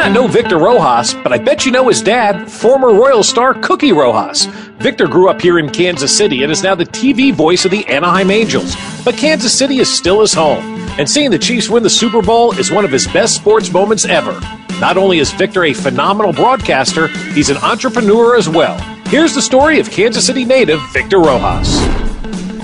[0.00, 3.92] Not know Victor Rojas, but I bet you know his dad, former Royal star Cookie
[3.92, 4.46] Rojas.
[4.78, 7.86] Victor grew up here in Kansas City and is now the TV voice of the
[7.86, 8.74] Anaheim Angels.
[9.04, 10.64] But Kansas City is still his home,
[10.98, 14.06] and seeing the Chiefs win the Super Bowl is one of his best sports moments
[14.06, 14.40] ever.
[14.80, 18.78] Not only is Victor a phenomenal broadcaster, he's an entrepreneur as well.
[19.08, 21.99] Here's the story of Kansas City native Victor Rojas.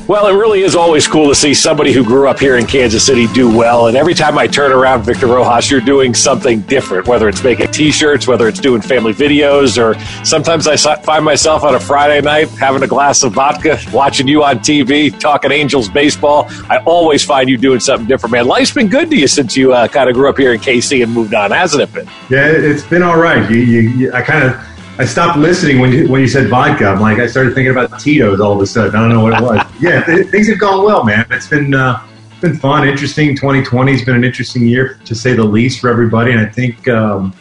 [0.08, 3.04] Well, it really is always cool to see somebody who grew up here in Kansas
[3.04, 3.88] City do well.
[3.88, 7.72] And every time I turn around, Victor Rojas, you're doing something different, whether it's making
[7.72, 12.20] t shirts, whether it's doing family videos, or sometimes I find myself on a Friday
[12.20, 16.46] night having a glass of vodka, watching you on TV, talking Angels baseball.
[16.70, 18.46] I always find you doing something different, man.
[18.46, 21.02] Life's been good to you since you uh, kind of grew up here in KC
[21.02, 22.06] and moved on, hasn't it been?
[22.30, 23.50] Yeah, it's been all right.
[23.50, 26.86] You, you, you I kind of I stopped listening when you when you said vodka.
[26.86, 28.96] I'm like, I started thinking about Tito's all of a sudden.
[28.96, 29.72] I don't know what it was.
[29.80, 31.26] yeah, th- things have gone well, man.
[31.30, 32.02] It's been uh,
[32.40, 33.36] been fun, interesting.
[33.36, 36.88] 2020 has been an interesting year to say the least for everybody, and I think
[36.88, 37.34] um,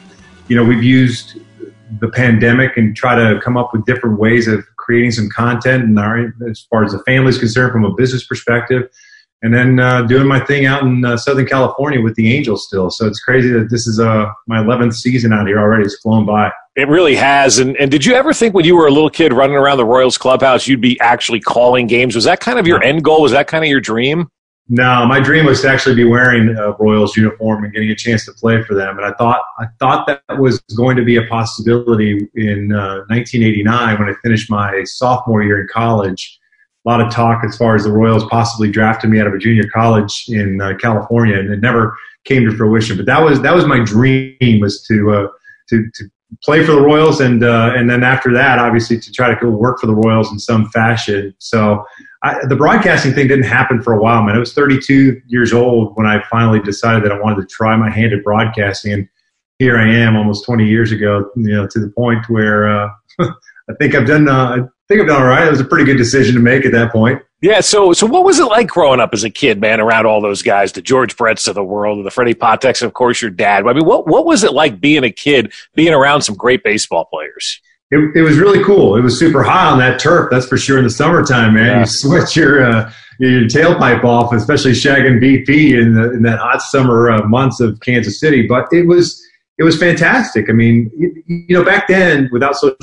[0.49, 1.39] you know we've used
[2.01, 5.97] the pandemic and try to come up with different ways of creating some content, and
[5.97, 8.89] our, as far as the family is concerned, from a business perspective
[9.43, 12.89] and then uh, doing my thing out in uh, Southern California with the Angels still.
[12.89, 15.83] So it's crazy that this is uh, my 11th season out here already.
[15.83, 16.51] It's flown by.
[16.75, 17.59] It really has.
[17.59, 19.85] And, and did you ever think when you were a little kid running around the
[19.85, 22.15] Royals clubhouse, you'd be actually calling games?
[22.15, 23.21] Was that kind of your end goal?
[23.21, 24.29] Was that kind of your dream?
[24.67, 28.25] No, my dream was to actually be wearing a Royals uniform and getting a chance
[28.25, 28.97] to play for them.
[28.97, 33.97] And I thought I thought that was going to be a possibility in 1989 uh,
[33.97, 36.39] when I finished my sophomore year in college
[36.85, 39.39] a lot of talk as far as the Royals possibly drafting me out of a
[39.39, 42.95] junior college in uh, California, and it never came to fruition.
[42.95, 45.27] But that was that was my dream was to uh,
[45.69, 46.09] to to
[46.43, 49.49] play for the Royals, and uh, and then after that, obviously to try to go
[49.49, 51.33] work for the Royals in some fashion.
[51.39, 51.83] So
[52.23, 54.35] I, the broadcasting thing didn't happen for a while, man.
[54.35, 57.89] I was 32 years old when I finally decided that I wanted to try my
[57.89, 59.09] hand at broadcasting, and
[59.59, 61.29] here I am, almost 20 years ago.
[61.35, 64.27] You know, to the point where uh, I think I've done.
[64.27, 65.47] Uh, I think I've done all right.
[65.47, 67.19] It was a pretty good decision to make at that point.
[67.45, 67.61] Yeah.
[67.61, 70.41] So, so what was it like growing up as a kid, man, around all those
[70.41, 73.67] guys, the George Bretts of the world, the Freddie Pateks, of course, your dad.
[73.67, 77.05] I mean, what what was it like being a kid, being around some great baseball
[77.05, 77.61] players?
[77.91, 78.95] It, it was really cool.
[78.95, 80.79] It was super hot on that turf, that's for sure.
[80.79, 81.79] In the summertime, man, yeah.
[81.81, 86.63] you switch your uh, your tailpipe off, especially shagging BP in, the, in that hot
[86.63, 88.47] summer uh, months of Kansas City.
[88.47, 89.23] But it was
[89.59, 90.49] it was fantastic.
[90.49, 92.75] I mean, you, you know, back then without social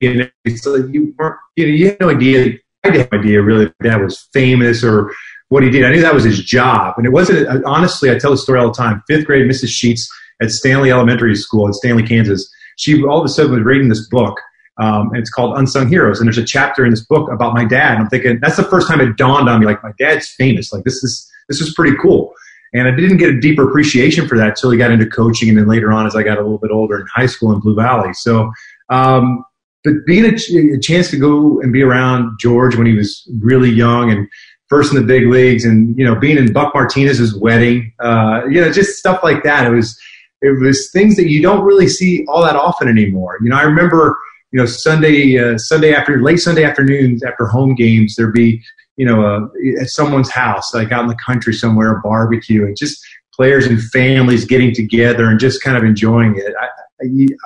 [0.00, 2.58] you know, so you weren't, you know, you had no idea.
[2.84, 5.12] I had no idea really that was famous or
[5.48, 5.84] what he did.
[5.84, 7.64] I knew that was his job, and it wasn't.
[7.64, 9.02] Honestly, I tell the story all the time.
[9.08, 9.68] Fifth grade, Mrs.
[9.68, 10.08] Sheets
[10.42, 12.48] at Stanley Elementary School in Stanley, Kansas.
[12.76, 14.38] She all of a sudden was reading this book.
[14.78, 16.20] Um, and it's called Unsung Heroes.
[16.20, 17.92] And there's a chapter in this book about my dad.
[17.92, 20.72] And I'm thinking that's the first time it dawned on me, like my dad's famous.
[20.72, 22.34] Like this is this is pretty cool.
[22.74, 25.56] And I didn't get a deeper appreciation for that until he got into coaching, and
[25.56, 27.74] then later on as I got a little bit older in high school in Blue
[27.74, 28.12] Valley.
[28.12, 28.50] So
[28.90, 29.44] um,
[29.86, 30.34] but being a,
[30.74, 34.28] a, chance to go and be around George when he was really young and
[34.68, 38.60] first in the big leagues, and you know, being in Buck Martinez's wedding, uh, you
[38.60, 39.64] know, just stuff like that.
[39.64, 39.96] It was
[40.42, 43.38] it was things that you don't really see all that often anymore.
[43.40, 44.18] You know, I remember
[44.50, 48.60] you know Sunday uh, Sunday after late Sunday afternoons after home games, there'd be
[48.96, 49.46] you know uh,
[49.80, 52.98] at someone's house, like out in the country somewhere, a barbecue, and just
[53.32, 56.54] players and families getting together and just kind of enjoying it.
[56.60, 56.66] I,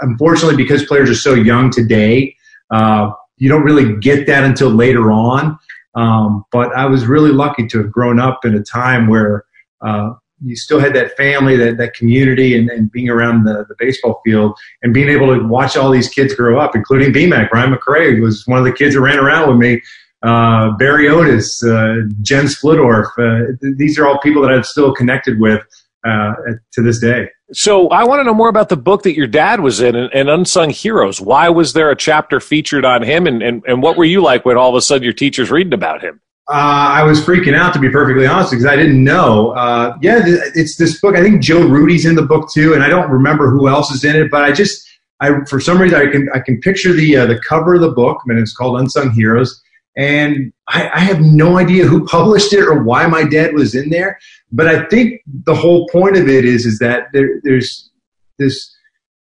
[0.02, 2.36] unfortunately, because players are so young today,
[2.70, 5.58] uh, you don't really get that until later on.
[5.94, 9.44] Um, but I was really lucky to have grown up in a time where
[9.80, 10.12] uh,
[10.42, 14.20] you still had that family, that, that community, and, and being around the, the baseball
[14.24, 17.50] field and being able to watch all these kids grow up, including BMAC.
[17.50, 19.82] Brian McRae was one of the kids that ran around with me.
[20.22, 23.06] Uh, Barry Otis, uh, Jen Splittorff.
[23.18, 25.62] Uh, these are all people that I'm still connected with
[26.06, 26.32] uh,
[26.72, 27.28] to this day.
[27.52, 30.12] So I want to know more about the book that your dad was in and,
[30.14, 31.20] and, Unsung Heroes.
[31.20, 34.44] Why was there a chapter featured on him, and, and, and what were you like
[34.44, 36.20] when all of a sudden your teacher's reading about him?
[36.48, 39.50] Uh, I was freaking out, to be perfectly honest, because I didn't know.
[39.50, 41.14] Uh, yeah, it's this book.
[41.14, 44.02] I think Joe Rudi's in the book too, and I don't remember who else is
[44.04, 44.30] in it.
[44.30, 44.88] But I just,
[45.20, 47.92] I for some reason, I can I can picture the uh, the cover of the
[47.92, 49.62] book, and it's called Unsung Heroes.
[49.96, 53.90] And I, I have no idea who published it or why my dad was in
[53.90, 54.18] there.
[54.52, 57.90] But I think the whole point of it is is that there, there's
[58.38, 58.74] this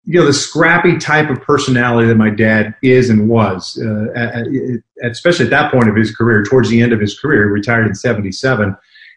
[0.03, 4.47] you know the scrappy type of personality that my dad is and was, uh, at,
[4.47, 7.51] at, especially at that point of his career, towards the end of his career, he
[7.51, 8.75] retired in '77,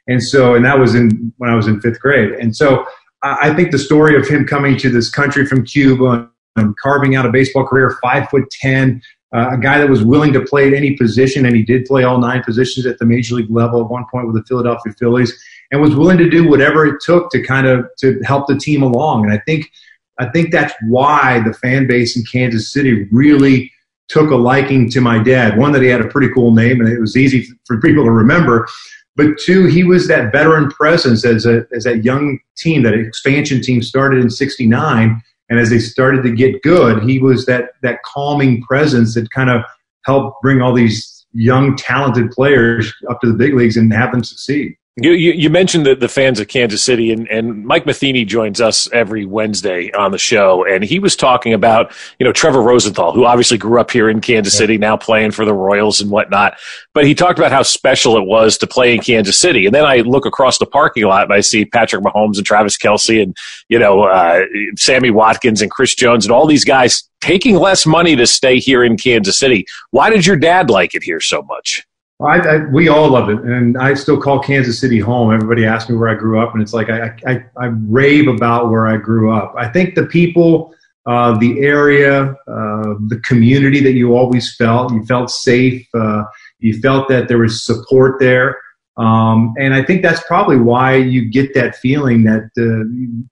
[0.08, 2.86] and so and that was in when I was in fifth grade, and so
[3.22, 7.16] I, I think the story of him coming to this country from Cuba and carving
[7.16, 9.00] out a baseball career, five foot ten,
[9.34, 12.04] uh, a guy that was willing to play at any position, and he did play
[12.04, 15.32] all nine positions at the major league level at one point with the Philadelphia Phillies,
[15.72, 18.82] and was willing to do whatever it took to kind of to help the team
[18.82, 19.70] along, and I think
[20.18, 23.70] I think that's why the fan base in Kansas City really
[24.08, 25.58] took a liking to my dad.
[25.58, 28.10] One, that he had a pretty cool name and it was easy for people to
[28.10, 28.68] remember.
[29.16, 33.60] But two, he was that veteran presence as, a, as that young team, that expansion
[33.60, 35.22] team started in 69.
[35.48, 39.50] And as they started to get good, he was that, that calming presence that kind
[39.50, 39.62] of
[40.04, 44.24] helped bring all these young, talented players up to the big leagues and have them
[44.24, 44.74] succeed.
[44.96, 48.60] You, you, you, mentioned the, the fans of Kansas City, and, and Mike Matheny joins
[48.60, 53.10] us every Wednesday on the show, and he was talking about you know Trevor Rosenthal,
[53.10, 56.58] who obviously grew up here in Kansas City, now playing for the Royals and whatnot.
[56.92, 59.84] But he talked about how special it was to play in Kansas City, and then
[59.84, 63.36] I look across the parking lot and I see Patrick Mahomes and Travis Kelce and
[63.68, 64.42] you know uh,
[64.76, 68.84] Sammy Watkins and Chris Jones, and all these guys taking less money to stay here
[68.84, 69.66] in Kansas City.
[69.90, 71.84] Why did your dad like it here so much?
[72.22, 75.34] I, I, we all love it, and I still call Kansas City home.
[75.34, 78.70] Everybody asks me where I grew up, and it's like I, I, I rave about
[78.70, 79.52] where I grew up.
[79.58, 80.72] I think the people,
[81.06, 86.22] uh, the area, uh, the community that you always felt, you felt safe, uh,
[86.60, 88.60] you felt that there was support there.
[88.96, 92.86] Um, and I think that's probably why you get that feeling that uh,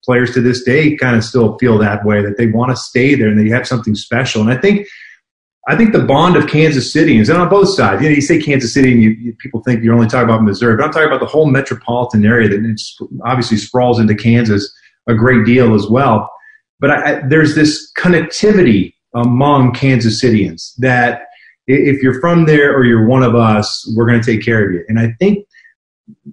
[0.04, 3.14] players to this day kind of still feel that way, that they want to stay
[3.14, 4.42] there and they have something special.
[4.42, 4.88] And I think
[5.68, 8.02] I think the bond of Kansas City is on both sides.
[8.02, 10.42] You know, you say Kansas City, and you, you, people think you're only talking about
[10.42, 14.72] Missouri, but I'm talking about the whole metropolitan area that obviously sprawls into Kansas
[15.08, 16.28] a great deal as well.
[16.80, 21.26] But I, I, there's this connectivity among Kansas Citians that
[21.68, 24.72] if you're from there or you're one of us, we're going to take care of
[24.72, 24.84] you.
[24.88, 25.46] And I think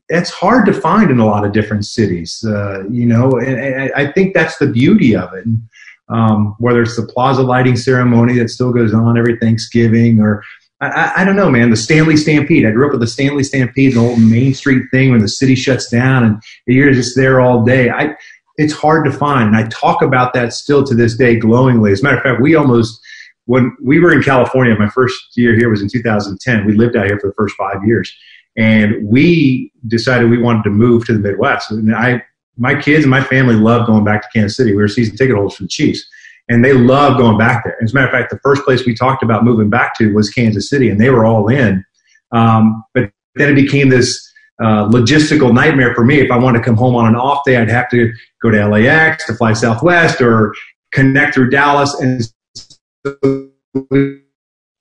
[0.09, 3.91] that's hard to find in a lot of different cities, uh, you know, and, and
[3.93, 5.45] I think that's the beauty of it.
[5.45, 5.61] And,
[6.09, 10.43] um, whether it's the plaza lighting ceremony that still goes on every Thanksgiving or
[10.81, 11.71] I, I, don't know, man.
[11.71, 12.65] The Stanley Stampede.
[12.65, 15.55] I grew up with the Stanley Stampede, the old Main Street thing when the city
[15.55, 17.89] shuts down and you're just there all day.
[17.89, 18.15] I,
[18.55, 19.47] it's hard to find.
[19.47, 21.91] And I talk about that still to this day glowingly.
[21.91, 23.01] As a matter of fact, we almost,
[23.45, 26.65] when we were in California, my first year here was in 2010.
[26.65, 28.13] We lived out here for the first five years.
[28.55, 31.71] And we decided we wanted to move to the Midwest.
[31.71, 32.23] And I
[32.59, 34.71] my kids and my family love going back to Kansas City.
[34.71, 36.05] We were season ticket holders for the Chiefs,
[36.49, 37.81] and they love going back there.
[37.81, 40.29] As a matter of fact, the first place we talked about moving back to was
[40.29, 41.83] Kansas City, and they were all in.
[42.31, 44.29] Um, but then it became this
[44.61, 46.19] uh, logistical nightmare for me.
[46.19, 48.67] If I wanted to come home on an off day, I'd have to go to
[48.67, 50.53] LAX to fly Southwest or
[50.91, 52.21] connect through Dallas and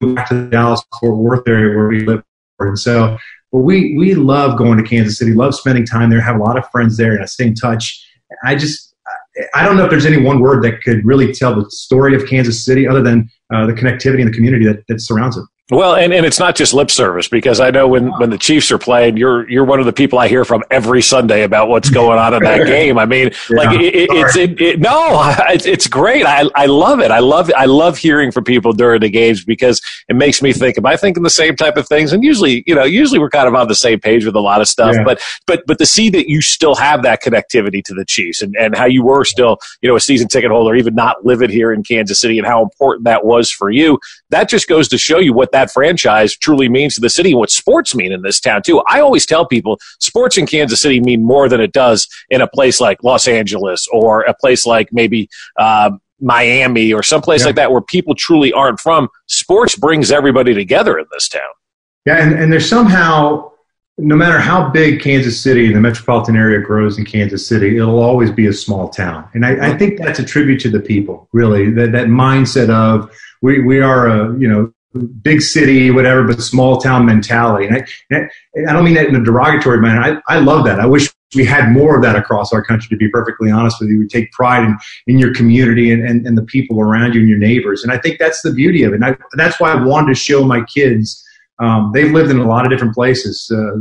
[0.00, 2.24] back to the Dallas Fort Worth area where we live.
[2.58, 3.16] And so
[3.52, 6.58] but we we love going to Kansas City, love spending time there, have a lot
[6.58, 8.04] of friends there, and I stay in touch.
[8.44, 8.94] I just
[9.54, 12.26] I don't know if there's any one word that could really tell the story of
[12.26, 15.44] Kansas City other than uh, the connectivity and the community that, that surrounds it.
[15.70, 18.72] Well, and, and it's not just lip service because I know when, when the Chiefs
[18.72, 21.90] are playing, you're you're one of the people I hear from every Sunday about what's
[21.90, 22.96] going on in that game.
[22.96, 25.20] I mean, yeah, like it, it, it's it, it, no,
[25.50, 26.24] it's, it's great.
[26.24, 27.10] I I love it.
[27.10, 30.78] I love I love hearing from people during the games because it makes me think.
[30.78, 32.14] Am I thinking the same type of things?
[32.14, 34.62] And usually, you know, usually we're kind of on the same page with a lot
[34.62, 34.94] of stuff.
[34.94, 35.04] Yeah.
[35.04, 38.56] But but but to see that you still have that connectivity to the Chiefs and
[38.56, 41.74] and how you were still you know a season ticket holder, even not living here
[41.74, 43.98] in Kansas City, and how important that was for you.
[44.30, 47.38] That just goes to show you what that franchise truly means to the city and
[47.38, 48.82] what sports mean in this town too.
[48.88, 52.46] I always tell people sports in Kansas City mean more than it does in a
[52.46, 57.46] place like Los Angeles or a place like maybe uh, Miami or someplace yeah.
[57.46, 59.08] like that where people truly aren't from.
[59.26, 61.42] Sports brings everybody together in this town.
[62.06, 63.50] Yeah, and, and there's somehow
[63.98, 67.98] no matter how big Kansas City and the metropolitan area grows in Kansas City, it'll
[67.98, 69.28] always be a small town.
[69.34, 73.10] And I, I think that's a tribute to the people, really, that, that mindset of
[73.42, 74.72] we, we are a, you know,
[75.22, 77.66] big city, whatever, but small town mentality.
[77.66, 80.00] And I, I don't mean that in a derogatory manner.
[80.28, 80.80] I, I love that.
[80.80, 83.90] I wish we had more of that across our country, to be perfectly honest with
[83.90, 83.98] you.
[83.98, 87.28] We take pride in, in your community and, and, and the people around you and
[87.28, 87.82] your neighbors.
[87.82, 88.96] And I think that's the beauty of it.
[88.96, 91.24] And I, that's why I wanted to show my kids–
[91.60, 93.50] um, they've lived in a lot of different places.
[93.52, 93.72] Uh,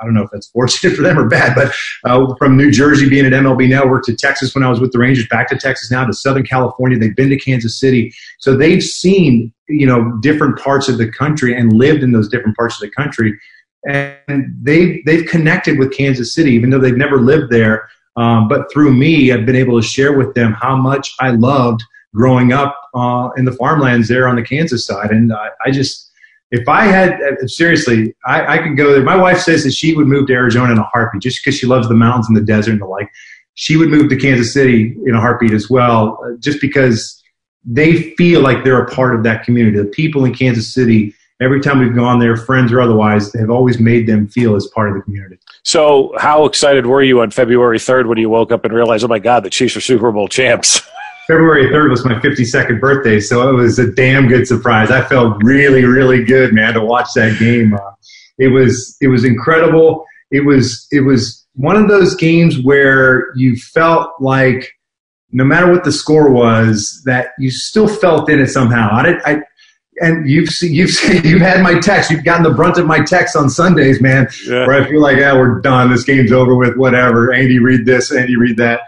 [0.00, 1.72] I don't know if that's fortunate for them or bad, but
[2.04, 4.98] uh, from New Jersey being at MLB Network to Texas when I was with the
[4.98, 6.98] Rangers, back to Texas now to Southern California.
[6.98, 11.56] They've been to Kansas City, so they've seen you know different parts of the country
[11.56, 13.38] and lived in those different parts of the country,
[13.86, 17.88] and they've, they've connected with Kansas City even though they've never lived there.
[18.16, 21.82] Um, but through me, I've been able to share with them how much I loved
[22.14, 26.05] growing up uh, in the farmlands there on the Kansas side, and I, I just
[26.50, 29.02] if I had uh, seriously, I, I, could go there.
[29.02, 31.66] My wife says that she would move to Arizona in a heartbeat just because she
[31.66, 33.10] loves the mountains and the desert and the like.
[33.54, 37.22] She would move to Kansas City in a heartbeat as well, uh, just because
[37.64, 39.78] they feel like they're a part of that community.
[39.78, 43.80] The people in Kansas City, every time we've gone there, friends or otherwise, have always
[43.80, 45.38] made them feel as part of the community.
[45.64, 49.08] So, how excited were you on February 3rd when you woke up and realized, oh
[49.08, 50.80] my God, the Chiefs are Super Bowl champs?
[51.26, 54.90] February 3rd was my 52nd birthday, so it was a damn good surprise.
[54.90, 57.74] I felt really, really good, man, to watch that game.
[57.74, 57.90] Uh,
[58.38, 60.04] it was it was incredible.
[60.30, 64.72] It was it was one of those games where you felt like
[65.32, 68.88] no matter what the score was, that you still felt in it somehow.
[68.92, 69.42] I, did, I
[70.00, 72.10] and you've seen, you've seen, you've had my text.
[72.10, 74.28] You've gotten the brunt of my text on Sundays, man.
[74.46, 74.66] Yeah.
[74.66, 75.90] Where I feel like, yeah, we're done.
[75.90, 76.76] This game's over with.
[76.76, 77.32] Whatever.
[77.32, 78.12] Andy, Reid this.
[78.12, 78.80] Andy, Reid that.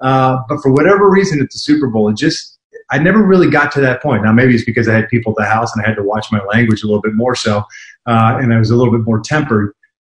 [0.00, 2.58] Uh, but for whatever reason at the Super Bowl, it just
[2.90, 4.24] I never really got to that point.
[4.24, 6.30] Now maybe it's because I had people at the house and I had to watch
[6.30, 7.58] my language a little bit more so,
[8.06, 9.72] uh, and I was a little bit more tempered.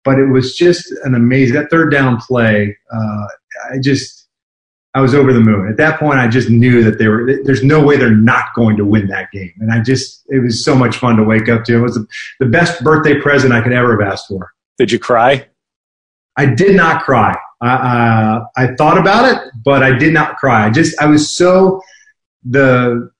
[0.04, 2.76] But it was just an amazing that third down play.
[2.92, 3.26] Uh,
[3.72, 4.28] I just
[4.94, 5.68] I was over the moon.
[5.68, 7.38] At that point, I just knew that they were.
[7.44, 10.64] There's no way they're not going to win that game, and I just it was
[10.64, 11.76] so much fun to wake up to.
[11.76, 12.06] It was the,
[12.40, 14.52] the best birthday present I could ever have asked for.
[14.78, 15.46] Did you cry?
[16.36, 17.36] I did not cry.
[17.60, 20.66] Uh, I thought about it, but I did not cry.
[20.66, 21.80] I just I was so
[22.44, 23.10] the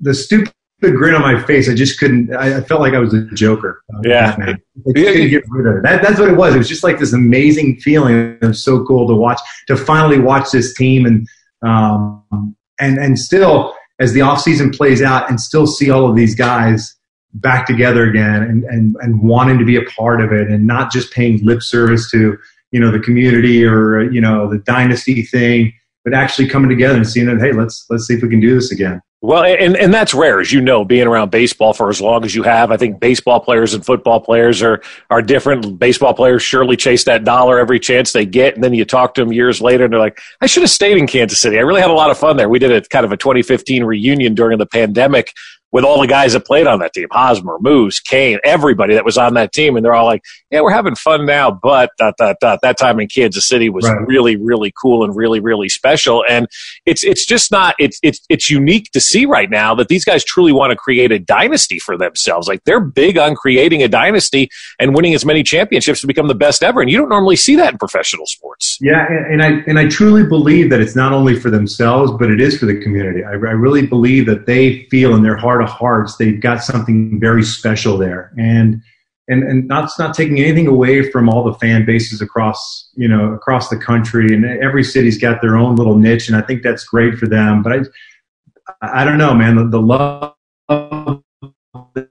[0.00, 1.68] the stupid grin on my face.
[1.70, 2.34] I just couldn't.
[2.34, 3.82] I, I felt like I was a joker.
[3.92, 4.54] Uh, yeah, I
[4.92, 5.82] couldn't get rid of it.
[5.84, 6.54] That, that's what it was.
[6.54, 8.38] It was just like this amazing feeling.
[8.40, 11.26] It was so cool to watch to finally watch this team and
[11.62, 16.14] um, and and still as the off season plays out and still see all of
[16.14, 16.94] these guys
[17.34, 20.90] back together again and, and, and wanting to be a part of it and not
[20.90, 22.38] just paying lip service to
[22.70, 25.72] you know the community or uh, you know the dynasty thing,
[26.04, 28.54] but actually coming together and seeing that hey, let's let's see if we can do
[28.54, 29.00] this again.
[29.20, 32.36] Well, and, and that's rare, as you know, being around baseball for as long as
[32.36, 32.70] you have.
[32.70, 35.76] I think baseball players and football players are, are different.
[35.76, 38.54] Baseball players surely chase that dollar every chance they get.
[38.54, 40.98] And then you talk to them years later and they're like, I should have stayed
[40.98, 41.58] in Kansas City.
[41.58, 42.48] I really had a lot of fun there.
[42.48, 45.32] We did a kind of a 2015 reunion during the pandemic
[45.70, 49.18] with all the guys that played on that team Hosmer, Moose, Cain, everybody that was
[49.18, 49.76] on that team.
[49.76, 52.60] And they're all like, yeah, we're having fun now, but dot, dot, dot.
[52.62, 54.06] that time in Kansas City was right.
[54.06, 56.24] really, really cool and really, really special.
[56.28, 56.46] And
[56.86, 60.24] it's, it's just not, it's, it's, it's unique to see right now that these guys
[60.24, 62.48] truly want to create a dynasty for themselves.
[62.48, 64.48] Like they're big on creating a dynasty
[64.78, 66.80] and winning as many championships to become the best ever.
[66.80, 68.78] And you don't normally see that in professional sports.
[68.80, 69.06] Yeah.
[69.06, 72.40] And, and I, and I truly believe that it's not only for themselves, but it
[72.40, 73.22] is for the community.
[73.22, 76.62] I, I really believe that they feel in their heart heart of hearts, they've got
[76.62, 78.32] something very special there.
[78.38, 78.82] And
[79.28, 83.32] and and not not taking anything away from all the fan bases across you know
[83.32, 86.84] across the country, and every city's got their own little niche, and I think that's
[86.84, 87.62] great for them.
[87.62, 90.34] But I I don't know, man, the, the love
[90.68, 92.10] that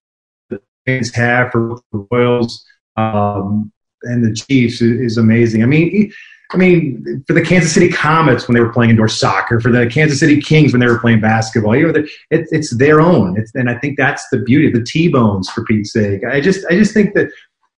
[0.49, 2.65] the fans have for the Royals
[2.97, 3.71] um,
[4.03, 5.63] and the Chiefs is amazing.
[5.63, 6.11] I mean
[6.51, 9.85] I mean, for the Kansas City Comets when they were playing indoor soccer, for the
[9.87, 13.37] Kansas City Kings when they were playing basketball, you know, it, it's their own.
[13.37, 16.23] It's, and I think that's the beauty of the T-bones, for Pete's sake.
[16.23, 17.29] I just, I just think that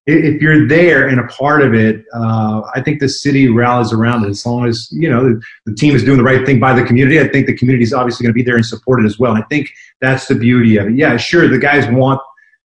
[0.06, 4.24] if you're there and a part of it, uh, I think the city rallies around
[4.24, 6.72] it as long as you know the, the, team is doing the right thing by
[6.72, 7.20] the community.
[7.20, 9.34] I think the community is obviously going to be there and support it as well.
[9.34, 10.94] And I think that's the beauty of it.
[10.94, 12.20] Yeah, sure, the guys want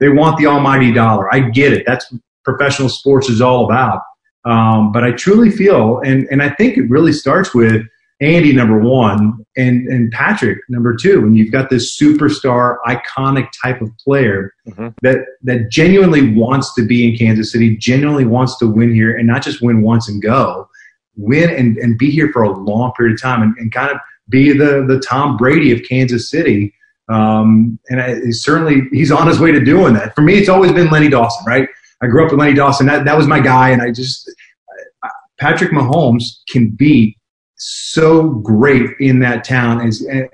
[0.01, 1.33] they want the almighty dollar.
[1.33, 1.85] I get it.
[1.87, 2.13] That's
[2.45, 4.03] professional sports is all about.
[4.45, 7.87] Um, but I truly feel, and, and I think it really starts with
[8.21, 11.19] Andy, number one, and, and Patrick, number two.
[11.25, 14.89] And you've got this superstar, iconic type of player mm-hmm.
[15.03, 19.27] that, that genuinely wants to be in Kansas City, genuinely wants to win here, and
[19.27, 20.69] not just win once and go,
[21.17, 23.99] win and, and be here for a long period of time and, and kind of
[24.29, 26.73] be the, the Tom Brady of Kansas City.
[27.09, 30.15] Um, and I, certainly he's on his way to doing that.
[30.15, 31.69] For me, it's always been Lenny Dawson, right?
[32.03, 32.87] I grew up with Lenny Dawson.
[32.87, 34.31] That that was my guy, and I just
[35.39, 37.17] Patrick Mahomes can be
[37.57, 39.93] so great in that town and,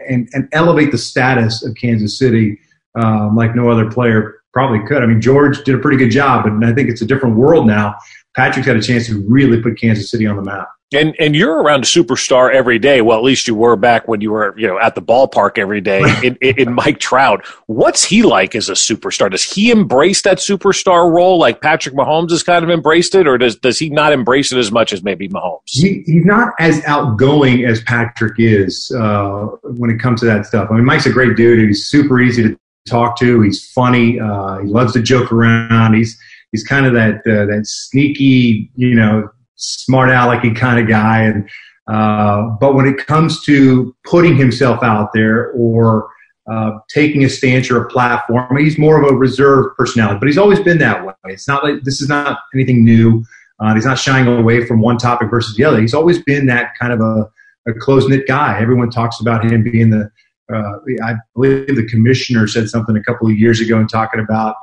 [0.09, 2.59] and, and elevate the status of Kansas City
[2.95, 5.03] um, like no other player probably could.
[5.03, 7.67] I mean, George did a pretty good job, but I think it's a different world
[7.67, 7.97] now.
[8.35, 10.69] Patrick's had a chance to really put Kansas City on the map.
[10.95, 13.03] And and you're around a superstar every day.
[13.03, 15.83] Well, at least you were back when you were you know at the ballpark every
[15.83, 15.99] day.
[16.23, 19.31] In, in, Mike Trout, what's he like as a superstar?
[19.31, 23.39] Does he embrace that superstar role like Patrick Mahomes has kind of embraced it, or
[23.39, 25.61] does does he not embrace it as much as maybe Mahomes?
[25.67, 30.71] He, he's not as outgoing as Patrick is uh, when it comes to that stuff.
[30.71, 31.67] I mean, Mike's a great dude.
[31.67, 33.41] He's super easy to talk to.
[33.43, 34.19] He's funny.
[34.19, 35.95] Uh, he loves to joke around.
[35.95, 36.19] He's
[36.53, 41.23] he's kind of that uh, that sneaky, you know, smart alecky kind of guy.
[41.23, 41.49] And
[41.89, 46.09] uh, but when it comes to putting himself out there or
[46.51, 50.19] uh, taking a stance or a platform, he's more of a reserved personality.
[50.19, 51.15] But he's always been that way.
[51.27, 53.25] It's not like this is not anything new.
[53.61, 55.81] Uh, he's not shying away from one topic versus the other.
[55.81, 57.29] He's always been that kind of a,
[57.69, 58.59] a close knit guy.
[58.61, 60.11] Everyone talks about him being the
[60.53, 64.57] uh, I believe the commissioner said something a couple of years ago and talking about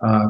[0.00, 0.28] uh,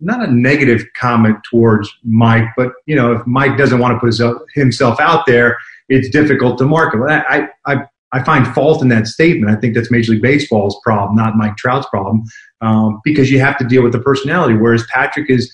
[0.00, 4.48] not a negative comment towards Mike, but you know, if Mike doesn't want to put
[4.54, 7.00] himself out there, it's difficult to market.
[7.02, 9.56] I, I, I find fault in that statement.
[9.56, 12.24] I think that's Major League Baseball's problem, not Mike Trout's problem,
[12.60, 14.56] um, because you have to deal with the personality.
[14.56, 15.52] Whereas Patrick is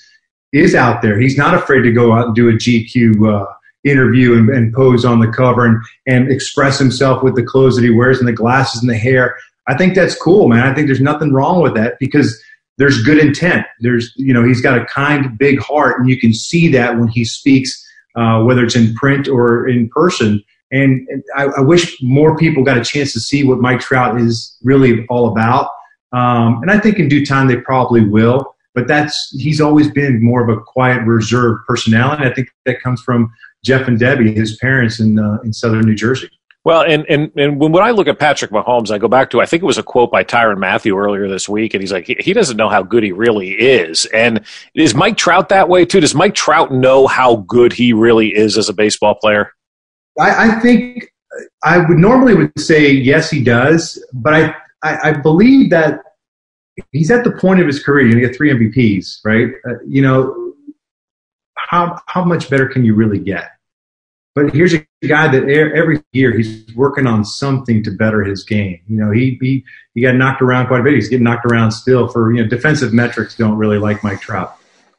[0.52, 1.18] is out there.
[1.18, 3.46] He's not afraid to go out and do a GQ uh,
[3.84, 7.84] interview and, and, pose on the cover and, and express himself with the clothes that
[7.84, 9.36] he wears and the glasses and the hair.
[9.68, 10.66] I think that's cool, man.
[10.66, 12.40] I think there's nothing wrong with that because
[12.78, 13.66] there's good intent.
[13.80, 17.08] There's, you know, he's got a kind, big heart, and you can see that when
[17.08, 17.84] he speaks,
[18.16, 20.42] uh, whether it's in print or in person.
[20.72, 24.56] And, I, I, wish more people got a chance to see what Mike Trout is
[24.64, 25.70] really all about.
[26.12, 28.54] Um, and I think in due time they probably will.
[28.74, 32.24] But that's he's always been more of a quiet, reserved personality.
[32.24, 33.32] I think that comes from
[33.64, 36.28] Jeff and Debbie, his parents in uh, in southern New Jersey.
[36.66, 39.46] Well, and, and, and when, I look at Patrick Mahomes, I go back to, I
[39.46, 42.16] think it was a quote by Tyrann Mathieu earlier this week, and he's like, he,
[42.18, 44.04] he doesn't know how good he really is.
[44.06, 46.00] And is Mike Trout that way too?
[46.00, 49.52] Does Mike Trout know how good he really is as a baseball player?
[50.18, 51.08] I, I think
[51.62, 56.00] I would normally would say yes, he does, but I, I, I believe that
[56.90, 58.08] he's at the point of his career.
[58.08, 59.52] You get three MVPs, right?
[59.68, 60.52] Uh, you know,
[61.54, 63.55] how how much better can you really get?
[64.36, 68.78] But here's a guy that every year he's working on something to better his game.
[68.86, 70.92] You know, he he he got knocked around quite a bit.
[70.92, 74.54] He's getting knocked around still for you know defensive metrics don't really like Mike Trout,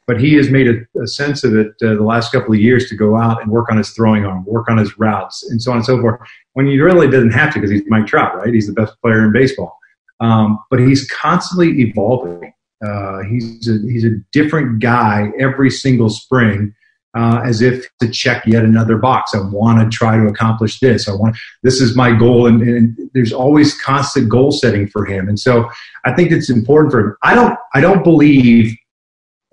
[0.08, 2.88] but he has made a, a sense of it uh, the last couple of years
[2.88, 5.70] to go out and work on his throwing arm, work on his routes, and so
[5.70, 6.20] on and so forth.
[6.54, 8.52] When he really doesn't have to because he's Mike Trout, right?
[8.52, 9.78] He's the best player in baseball,
[10.18, 12.52] um, but he's constantly evolving.
[12.84, 16.74] Uh, he's a, he's a different guy every single spring
[17.18, 19.34] uh, as if to check yet another box.
[19.34, 21.08] I want to try to accomplish this.
[21.08, 25.28] I want this is my goal, and, and, there's always constant goal setting for him.
[25.28, 25.68] And so
[26.04, 27.16] I think it's important for him.
[27.24, 28.76] I don't I don't believe,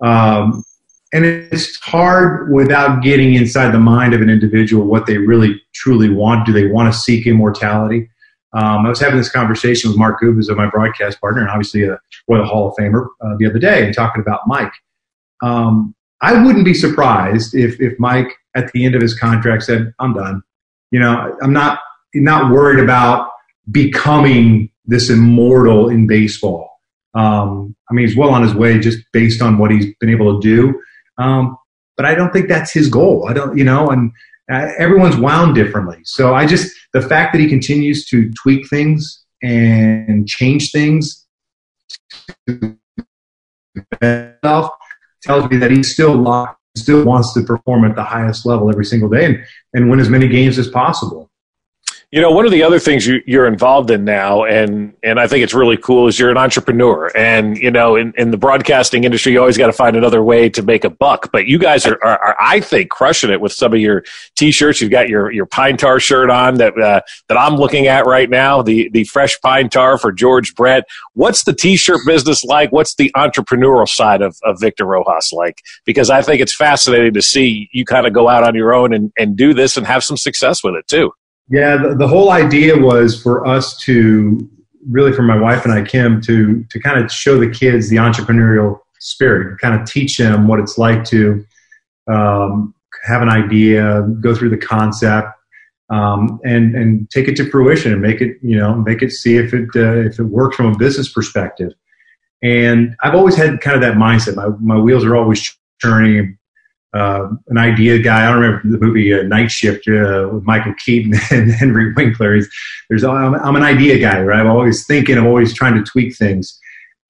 [0.00, 0.62] um,
[1.12, 6.08] and it's hard without getting inside the mind of an individual what they really truly
[6.08, 6.46] want.
[6.46, 8.08] Do they want to seek immortality?
[8.52, 11.98] Um, I was having this conversation with Mark who's my broadcast partner, and obviously a
[12.28, 14.72] Royal Hall of Famer, uh, the other day, and talking about Mike.
[15.42, 19.92] Um, I wouldn't be surprised if if Mike at the end of his contract said,
[19.98, 20.42] "I'm done."
[20.90, 21.80] You know, I'm not
[22.14, 23.30] not worried about
[23.70, 26.70] becoming this immortal in baseball.
[27.14, 30.40] Um, I mean, he's well on his way just based on what he's been able
[30.40, 30.80] to do.
[31.18, 31.56] Um,
[31.96, 33.26] but I don't think that's his goal.
[33.28, 34.12] I don't, you know, and
[34.50, 35.98] uh, everyone's wound differently.
[36.04, 41.26] So I just the fact that he continues to tweak things and change things
[45.26, 48.84] tells me that he's still locked, still wants to perform at the highest level every
[48.84, 51.30] single day and, and win as many games as possible.
[52.12, 55.26] You know, one of the other things you, are involved in now, and and I
[55.26, 57.10] think it's really cool, is you're an entrepreneur.
[57.16, 60.48] And you know, in, in the broadcasting industry, you always got to find another way
[60.50, 61.32] to make a buck.
[61.32, 64.04] But you guys are, are, are, I think, crushing it with some of your
[64.36, 64.80] t-shirts.
[64.80, 68.30] You've got your your pine tar shirt on that uh, that I'm looking at right
[68.30, 68.62] now.
[68.62, 70.84] The the fresh pine tar for George Brett.
[71.14, 72.70] What's the t-shirt business like?
[72.70, 75.60] What's the entrepreneurial side of, of Victor Rojas like?
[75.84, 78.94] Because I think it's fascinating to see you kind of go out on your own
[78.94, 81.10] and, and do this and have some success with it too.
[81.48, 84.50] Yeah, the, the, whole idea was for us to
[84.90, 87.96] really, for my wife and I, Kim, to to kind of show the kids the
[87.96, 91.44] entrepreneurial spirit, kind of teach them what it's like to
[92.08, 95.28] um, have an idea, go through the concept,
[95.90, 99.36] um, and and take it to fruition and make it you know make it see
[99.36, 101.72] if it uh, if it works from a business perspective.
[102.42, 104.36] And I've always had kind of that mindset.
[104.36, 106.38] My, my wheels are always churning.
[106.96, 108.24] Uh, an idea guy.
[108.24, 112.36] I don't remember the movie uh, Night Shift uh, with Michael Keaton and Henry Winkler.
[112.36, 112.48] He's,
[112.88, 114.40] there's, I'm, I'm, an idea guy, right?
[114.40, 115.18] I'm always thinking.
[115.18, 116.58] I'm always trying to tweak things.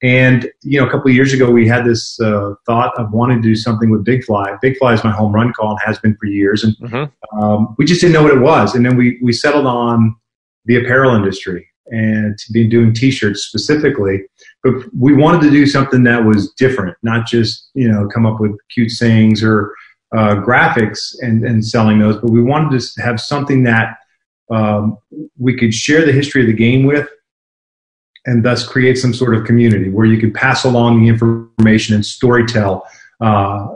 [0.03, 3.41] And you know, a couple of years ago, we had this uh, thought of wanting
[3.43, 4.57] to do something with Big Fly.
[4.61, 7.41] Big Fly is my home run call and has been for years, and mm-hmm.
[7.41, 8.75] um, we just didn't know what it was.
[8.75, 10.17] And then we we settled on
[10.65, 14.25] the apparel industry and to be doing T-shirts specifically.
[14.67, 18.41] But we wanted to do something that was different, not just you know come up
[18.41, 19.75] with cute sayings or
[20.17, 23.99] uh, graphics and and selling those, but we wanted to have something that
[24.51, 24.99] um,
[25.39, 27.09] we could share the history of the game with
[28.27, 32.05] and thus create some sort of community where you can pass along the information and
[32.05, 32.83] storytell
[33.21, 33.69] uh,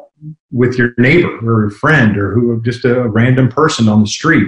[0.50, 4.46] with your neighbor or a friend or who just a random person on the street.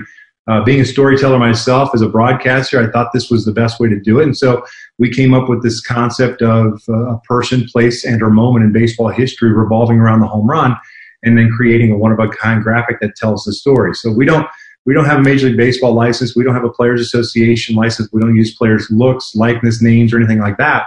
[0.48, 3.88] Uh, being a storyteller myself as a broadcaster, I thought this was the best way
[3.88, 4.64] to do it, and so
[4.98, 8.72] we came up with this concept of uh, a person, place, and or moment in
[8.72, 10.76] baseball history revolving around the home run,
[11.22, 13.94] and then creating a one of a kind graphic that tells the story.
[13.94, 14.46] So we don't
[14.84, 16.34] we don't have a Major League Baseball license.
[16.34, 18.08] We don't have a Players Association license.
[18.12, 20.86] We don't use players' looks, likeness, names, or anything like that.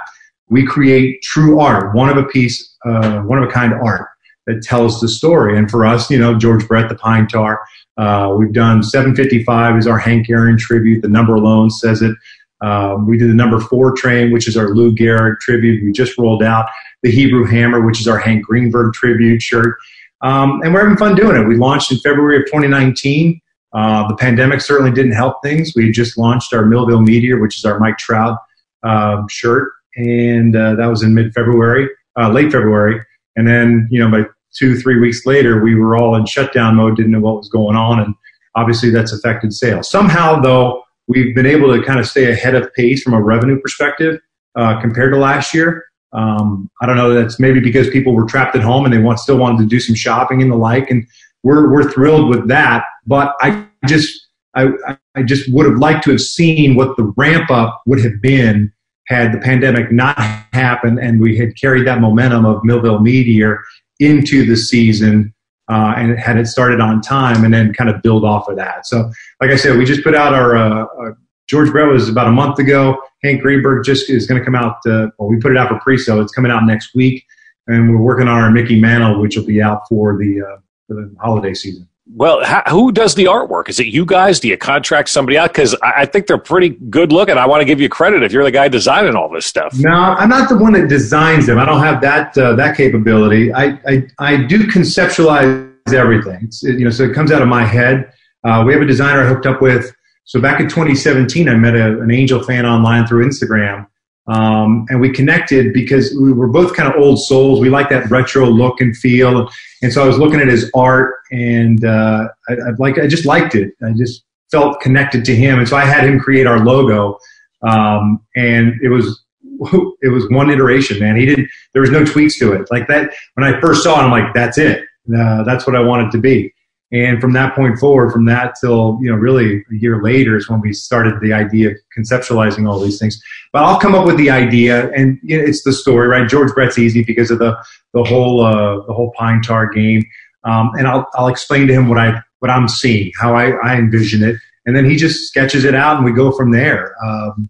[0.49, 4.09] We create true art, one of a piece, uh, one of a kind art
[4.47, 5.57] that tells the story.
[5.57, 7.61] And for us, you know, George Brett, the Pine Tar,
[7.97, 11.01] uh, we've done 755 is our Hank Aaron tribute.
[11.01, 12.15] The number alone says it.
[12.61, 15.83] Um, we did the number four train, which is our Lou Gehrig tribute.
[15.83, 16.69] We just rolled out
[17.03, 19.75] the Hebrew Hammer, which is our Hank Greenberg tribute shirt.
[20.21, 21.47] Um, and we're having fun doing it.
[21.47, 23.39] We launched in February of 2019.
[23.73, 25.73] Uh, the pandemic certainly didn't help things.
[25.75, 28.39] We just launched our Millville Meteor, which is our Mike Trout
[28.83, 33.01] uh, shirt, and uh, that was in mid-February, uh, late February.
[33.35, 36.95] And then, you know, by two, three weeks later, we were all in shutdown mode,
[36.95, 38.15] didn't know what was going on, and
[38.55, 39.89] obviously that's affected sales.
[39.89, 43.59] Somehow, though, we've been able to kind of stay ahead of pace from a revenue
[43.59, 44.19] perspective
[44.55, 45.85] uh, compared to last year.
[46.13, 47.13] Um, I don't know.
[47.13, 49.79] That's maybe because people were trapped at home and they want still wanted to do
[49.79, 51.05] some shopping and the like, and
[51.43, 52.85] we're we're thrilled with that.
[53.05, 54.69] But I just I,
[55.15, 58.71] I just would have liked to have seen what the ramp up would have been
[59.07, 60.17] had the pandemic not
[60.53, 63.61] happened and we had carried that momentum of Millville Meteor
[63.99, 65.33] into the season
[65.69, 68.85] uh, and had it started on time and then kind of build off of that.
[68.85, 71.11] So, like I said, we just put out our uh, uh,
[71.47, 72.99] George Brett was about a month ago.
[73.23, 74.77] Hank Greenberg just is going to come out.
[74.85, 76.21] Uh, well, we put it out for pre-sale.
[76.21, 77.25] It's coming out next week,
[77.67, 80.95] and we're working on our Mickey Mantle, which will be out for the, uh, for
[80.95, 81.87] the holiday season.
[82.07, 83.67] Well, how, who does the artwork?
[83.67, 84.39] Is it you guys?
[84.39, 85.51] Do you contract somebody out?
[85.51, 87.35] Because I, I, think they're pretty good looking.
[87.37, 89.73] I want to give you credit if you're the guy designing all this stuff.
[89.79, 91.57] No, I'm not the one that designs them.
[91.57, 93.51] I don't have that uh, that capability.
[93.51, 96.41] I, I, I do conceptualize everything.
[96.43, 98.11] It's, you know, so it comes out of my head.
[98.43, 99.91] Uh, we have a designer I hooked up with.
[100.25, 103.87] So back in 2017, I met a, an Angel fan online through Instagram,
[104.27, 107.59] um, and we connected because we were both kind of old souls.
[107.59, 109.49] We like that retro look and feel.
[109.83, 113.25] And so I was looking at his art, and uh, I, I like I just
[113.25, 113.73] liked it.
[113.83, 117.19] I just felt connected to him, and so I had him create our logo.
[117.61, 119.23] Um, and it was
[120.01, 121.15] it was one iteration, man.
[121.15, 121.49] He didn't.
[121.73, 122.67] There was no tweaks to it.
[122.71, 123.13] Like that.
[123.35, 124.85] When I first saw it, I'm like, that's it.
[125.15, 126.51] Uh, that's what I wanted to be.
[126.91, 130.47] And from that point forward, from that till you know, really a year later is
[130.47, 133.21] when we started the idea of conceptualizing all these things.
[133.51, 136.29] But I'll come up with the idea, and it's the story, right?
[136.29, 137.57] George Brett's easy because of the
[137.93, 140.03] the whole uh, the whole pine tar game,
[140.43, 143.75] um, and I'll I'll explain to him what I what I'm seeing, how I, I
[143.75, 144.35] envision it,
[144.67, 146.95] and then he just sketches it out, and we go from there.
[147.03, 147.49] Um,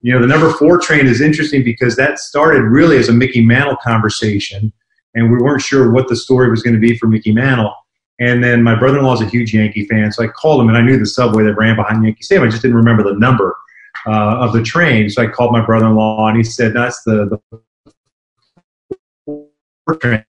[0.00, 3.44] you know, the number four train is interesting because that started really as a Mickey
[3.44, 4.72] Mantle conversation,
[5.14, 7.74] and we weren't sure what the story was going to be for Mickey Mantle.
[8.18, 10.80] And then my brother-in-law is a huge Yankee fan, so I called him, and I
[10.80, 12.48] knew the subway that ran behind Yankee Stadium.
[12.48, 13.56] I just didn't remember the number
[14.06, 17.38] uh, of the train, so I called my brother-in-law, and he said, "That's the,
[19.26, 20.24] the train."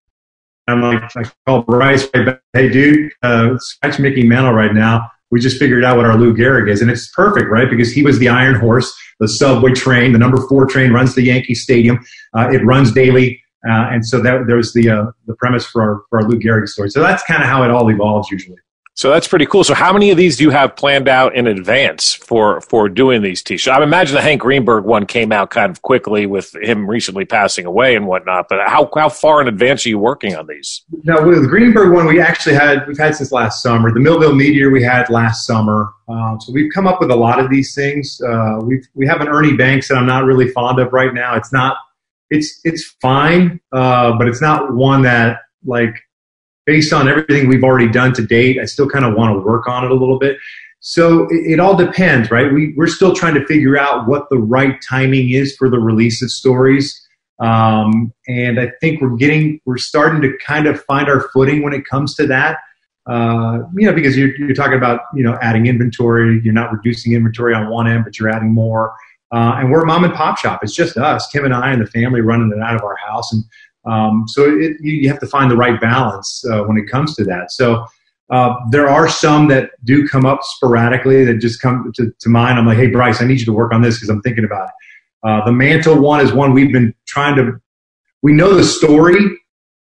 [0.67, 2.07] I'm like, I called Bryce,
[2.53, 5.09] hey dude, uh, scratch Mickey Mantle right now.
[5.31, 7.69] We just figured out what our Lou Gehrig is, and it's perfect, right?
[7.69, 11.21] Because he was the Iron Horse, the subway train, the number four train runs to
[11.21, 11.99] Yankee Stadium.
[12.33, 13.41] Uh, it runs daily.
[13.67, 16.39] Uh, and so that there was the uh, the premise for our for our Lou
[16.39, 16.89] Gehrig story.
[16.89, 18.57] So that's kind of how it all evolves usually.
[18.97, 19.63] So that's pretty cool.
[19.63, 23.21] So how many of these do you have planned out in advance for for doing
[23.21, 23.77] these t-shirts?
[23.77, 27.67] I imagine the Hank Greenberg one came out kind of quickly with him recently passing
[27.67, 28.47] away and whatnot.
[28.49, 30.83] But how how far in advance are you working on these?
[31.03, 33.93] Now with the Greenberg one, we actually had we've had since last summer.
[33.93, 35.93] The Millville Meteor we had last summer.
[36.09, 38.19] Um, so we've come up with a lot of these things.
[38.27, 41.35] Uh, we we have an Ernie Banks that I'm not really fond of right now.
[41.35, 41.77] It's not
[42.29, 45.95] it's it's fine, uh, but it's not one that like
[46.65, 48.59] based on everything we've already done to date.
[48.59, 50.37] I still kind of want to work on it a little bit.
[50.79, 52.51] So it, it all depends, right?
[52.51, 56.21] We we're still trying to figure out what the right timing is for the release
[56.21, 57.03] of stories.
[57.39, 61.73] Um, and I think we're getting, we're starting to kind of find our footing when
[61.73, 62.57] it comes to that.
[63.05, 66.41] Uh, you know, because you're, you're talking about, you know, adding inventory.
[66.43, 68.93] You're not reducing inventory on one end, but you're adding more.
[69.33, 70.61] Uh, and we're a mom and pop shop.
[70.63, 73.33] It's just us, Kim and I, and the family running it out of our house.
[73.33, 73.43] And
[73.85, 77.23] um, so it, you, have to find the right balance uh, when it comes to
[77.25, 77.51] that.
[77.51, 77.85] So
[78.29, 82.57] uh, there are some that do come up sporadically that just come to, to mind.
[82.57, 84.69] I'm like, hey, Bryce, I need you to work on this because I'm thinking about
[84.69, 84.73] it.
[85.27, 87.59] Uh, the mantle one is one we've been trying to.
[88.21, 89.19] We know the story,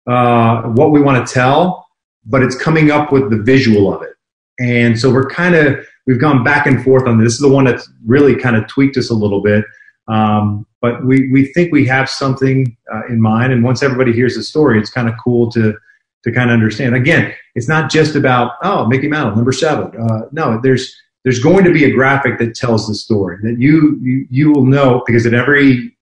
[0.07, 1.87] uh, what we want to tell,
[2.25, 4.15] but it's coming up with the visual of it.
[4.61, 7.27] And so we're kind of we've gone back and forth on this.
[7.27, 9.65] This is the one that's really kind of tweaked us a little bit.
[10.09, 13.53] Um, but we, we think we have something uh, in mind.
[13.53, 15.75] And once everybody hears the story, it's kind of cool to
[16.25, 16.95] to kind of understand.
[16.95, 19.93] Again, it's not just about oh Mickey Mantle number seven.
[20.01, 23.99] Uh, no, there's there's going to be a graphic that tells the story that you,
[24.03, 25.97] you you will know because at every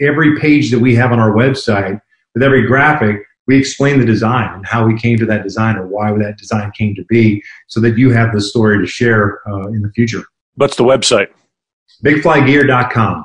[0.00, 2.00] every page that we have on our website
[2.34, 5.86] with every graphic we explain the design and how we came to that design or
[5.86, 9.68] why that design came to be so that you have the story to share uh,
[9.68, 10.24] in the future.
[10.54, 11.28] What's the website?
[12.04, 13.24] Bigflygear.com.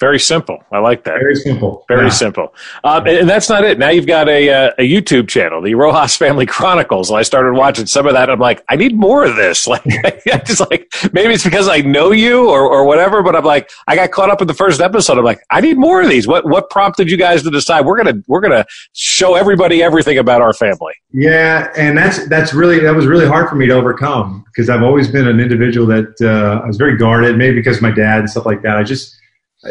[0.00, 0.62] Very simple.
[0.70, 1.18] I like that.
[1.18, 1.84] Very simple.
[1.88, 2.10] Very yeah.
[2.10, 2.54] simple.
[2.84, 3.80] Um, and that's not it.
[3.80, 7.10] Now you've got a, uh, a YouTube channel, the Rojas Family Chronicles.
[7.10, 8.30] And I started watching some of that.
[8.30, 9.66] I'm like, I need more of this.
[9.78, 13.22] Like, I just like maybe it's because I know you or, or whatever.
[13.22, 15.18] But I'm like, I got caught up in the first episode.
[15.18, 16.26] I'm like, I need more of these.
[16.26, 20.40] What what prompted you guys to decide we're gonna we're gonna show everybody everything about
[20.40, 20.94] our family?
[21.12, 24.82] Yeah, and that's that's really that was really hard for me to overcome because I've
[24.82, 27.36] always been an individual that uh, I was very guarded.
[27.36, 28.76] Maybe because of my dad and stuff like that.
[28.78, 29.18] I just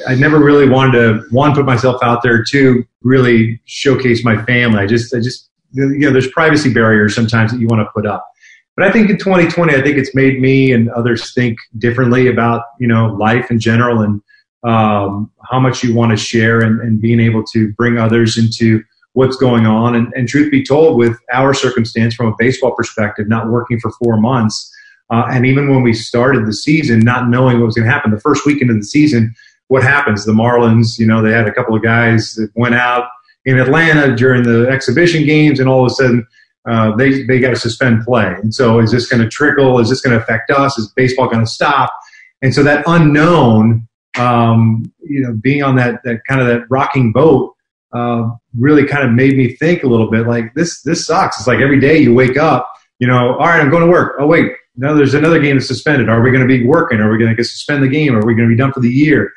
[0.08, 4.80] I never really wanted to one put myself out there, two really showcase my family.
[4.80, 8.06] I just I just you know there's privacy barriers sometimes that you want to put
[8.06, 8.28] up.
[8.76, 12.63] But I think in 2020, I think it's made me and others think differently about
[12.80, 14.21] you know life in general and
[14.63, 18.84] um, how much you want to share and, and being able to bring others into
[19.13, 19.95] what's going on.
[19.95, 23.91] And, and, truth be told, with our circumstance from a baseball perspective, not working for
[23.91, 24.71] four months,
[25.10, 28.12] uh, and even when we started the season, not knowing what was going to happen,
[28.12, 29.34] the first weekend of the season,
[29.67, 30.25] what happens?
[30.25, 33.10] The Marlins, you know, they had a couple of guys that went out
[33.45, 36.27] in Atlanta during the exhibition games, and all of a sudden
[36.67, 38.36] uh, they they got to suspend play.
[38.41, 39.80] And so, is this going to trickle?
[39.80, 40.77] Is this going to affect us?
[40.77, 41.93] Is baseball going to stop?
[42.41, 47.12] And so that unknown, um, you know, being on that that kind of that rocking
[47.12, 47.53] boat.
[47.93, 51.47] Uh, really kind of made me think a little bit like this this sucks it's
[51.47, 54.27] like every day you wake up you know all right i'm going to work oh
[54.27, 57.17] wait now there's another game that's suspended are we going to be working are we
[57.17, 59.32] going to suspend the game are we going to be done for the year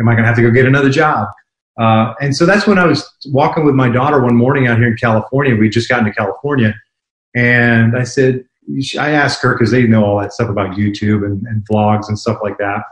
[0.00, 1.28] Am I going to have to go get another job?
[1.78, 4.88] Uh, and so that's when I was walking with my daughter one morning out here
[4.88, 5.54] in California.
[5.54, 6.74] We just got into California.
[7.34, 8.44] And I said,
[8.98, 12.18] I asked her because they know all that stuff about YouTube and, and, vlogs and
[12.18, 12.82] stuff like that.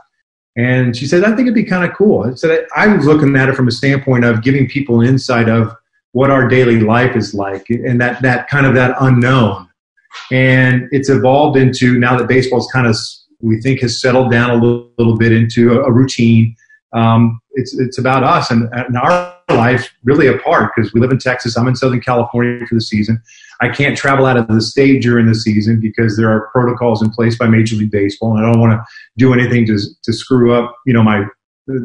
[0.57, 2.23] And she said, I think it'd be kind of cool.
[2.23, 5.73] I said, I was looking at it from a standpoint of giving people insight of
[6.11, 9.69] what our daily life is like and that, that kind of that unknown.
[10.31, 12.95] And it's evolved into now that baseball's kind of,
[13.41, 16.55] we think has settled down a little, little bit into a, a routine
[16.93, 21.19] um, it's it's about us and, and our life really apart because we live in
[21.19, 21.57] Texas.
[21.57, 23.21] I'm in Southern California for the season.
[23.61, 27.11] I can't travel out of the state during the season because there are protocols in
[27.11, 28.83] place by Major League Baseball, and I don't want to
[29.17, 31.25] do anything to to screw up you know my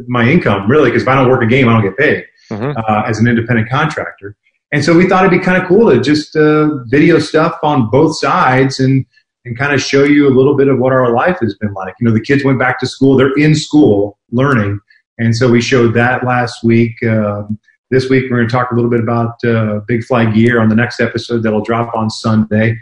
[0.07, 2.79] my income really because if I don't work a game, I don't get paid mm-hmm.
[2.79, 4.37] uh, as an independent contractor.
[4.73, 7.91] And so we thought it'd be kind of cool to just uh, video stuff on
[7.91, 9.05] both sides and
[9.47, 11.95] and kind of show you a little bit of what our life has been like.
[12.01, 14.81] You know, the kids went back to school; they're in school learning
[15.19, 16.95] and so we showed that last week.
[17.03, 17.45] Uh,
[17.91, 20.69] this week, we're going to talk a little bit about uh, Big Fly Gear on
[20.69, 22.77] the next episode that'll drop on Sunday.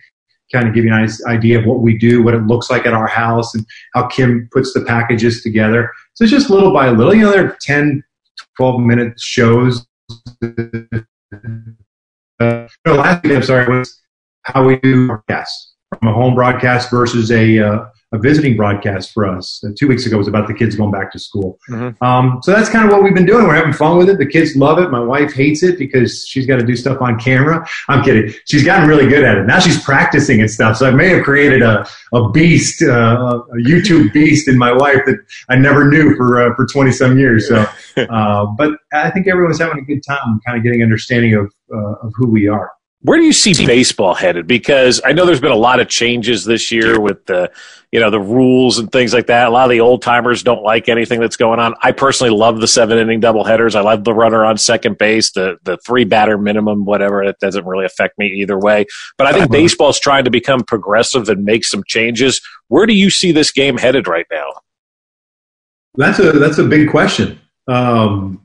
[0.52, 2.94] Kind of give you an idea of what we do, what it looks like at
[2.94, 5.90] our house, and how Kim puts the packages together.
[6.14, 7.14] So it's just little by little.
[7.14, 8.02] You know, they're 10,
[8.56, 9.86] 12 minute shows.
[12.40, 14.00] Uh, no, last week, I'm sorry, was
[14.42, 19.27] how we do broadcast from a home broadcast versus a uh, a visiting broadcast for
[19.27, 19.62] us.
[19.64, 21.59] Uh, two weeks ago was about the kids going back to school.
[21.70, 22.03] Mm-hmm.
[22.05, 23.46] Um, so that's kind of what we've been doing.
[23.46, 24.18] We're having fun with it.
[24.18, 24.90] The kids love it.
[24.90, 27.66] My wife hates it because she's got to do stuff on camera.
[27.88, 28.35] I'm kidding.
[28.46, 29.46] She's gotten really good at it.
[29.46, 30.77] Now she's practicing and stuff.
[30.77, 35.01] So I may have created a, a beast, uh, a YouTube beast in my wife
[35.07, 37.48] that I never knew for, uh, for 20 some years.
[37.48, 41.53] So, uh, but I think everyone's having a good time kind of getting understanding of,
[41.72, 42.72] uh, of who we are.
[43.02, 44.46] Where do you see baseball headed?
[44.46, 47.50] Because I know there's been a lot of changes this year with the,
[47.90, 49.48] you know, the rules and things like that.
[49.48, 51.74] A lot of the old timers don't like anything that's going on.
[51.82, 53.74] I personally love the seven inning double headers.
[53.74, 57.24] I love the runner on second base, the the three batter minimum, whatever.
[57.24, 58.86] It doesn't really affect me either way.
[59.18, 59.52] But I think uh-huh.
[59.52, 62.40] baseball's trying to become progressive and make some changes.
[62.68, 64.46] Where do you see this game headed right now?
[65.96, 67.40] That's a that's a big question.
[67.66, 68.41] Um,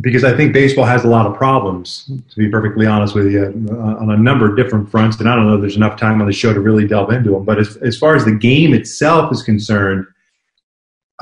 [0.00, 3.44] because I think baseball has a lot of problems, to be perfectly honest with you,
[3.70, 5.18] uh, on a number of different fronts.
[5.18, 7.30] And I don't know if there's enough time on the show to really delve into
[7.30, 7.44] them.
[7.44, 10.06] But as, as far as the game itself is concerned,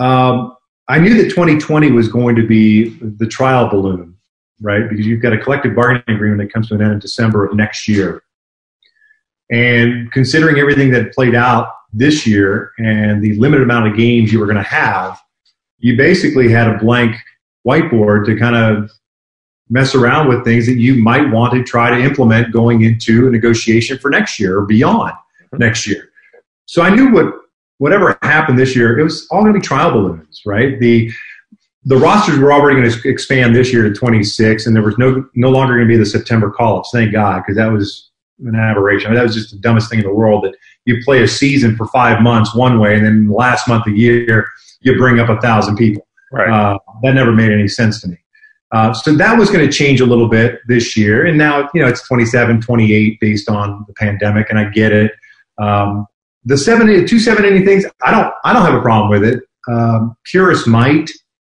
[0.00, 0.56] um,
[0.88, 4.16] I knew that 2020 was going to be the trial balloon,
[4.60, 4.88] right?
[4.88, 7.54] Because you've got a collective bargaining agreement that comes to an end in December of
[7.54, 8.22] next year.
[9.52, 14.40] And considering everything that played out this year and the limited amount of games you
[14.40, 15.20] were going to have,
[15.78, 17.14] you basically had a blank
[17.66, 18.90] whiteboard to kind of
[19.70, 23.30] mess around with things that you might want to try to implement going into a
[23.30, 25.58] negotiation for next year or beyond mm-hmm.
[25.58, 26.10] next year.
[26.66, 27.34] So I knew what
[27.78, 30.78] whatever happened this year, it was all going to be trial balloons, right?
[30.78, 31.10] The
[31.86, 35.28] the rosters were already going to expand this year to 26, and there was no
[35.34, 36.90] no longer going to be the September call-ups.
[36.92, 39.08] Thank God, because that was an aberration.
[39.08, 40.44] I mean, that was just the dumbest thing in the world.
[40.44, 43.86] That you play a season for five months one way, and then the last month
[43.86, 44.46] of the year
[44.80, 46.06] you bring up a thousand people.
[46.34, 46.50] Right.
[46.50, 48.18] Uh, that never made any sense to me.
[48.72, 51.80] Uh, so that was going to change a little bit this year, and now you
[51.80, 55.12] know it's 27, 28 based on the pandemic, and I get it.
[55.58, 56.06] Um,
[56.44, 59.42] the seven, two seven things, I don't, I don't have a problem with it.
[59.70, 61.10] Um, purists might,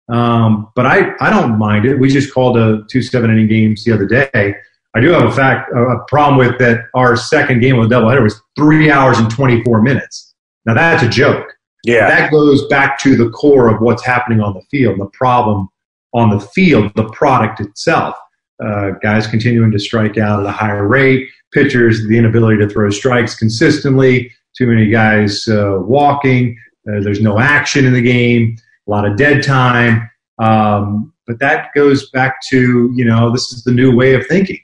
[0.09, 1.97] um, but I, I don't mind it.
[1.97, 4.55] We just called a two seven inning games the other day.
[4.95, 6.87] I do have a fact, a problem with that.
[6.95, 10.35] Our second game of the doubleheader was three hours and 24 minutes.
[10.65, 11.58] Now that's a joke.
[11.85, 12.09] Yeah.
[12.09, 15.69] That goes back to the core of what's happening on the field, the problem
[16.13, 18.17] on the field, the product itself.
[18.65, 22.91] Uh, guys continuing to strike out at a higher rate, pitchers, the inability to throw
[22.91, 28.91] strikes consistently, too many guys uh, walking, uh, there's no action in the game, a
[28.91, 30.11] lot of dead time.
[30.39, 34.61] Um, but that goes back to, you know, this is the new way of thinking.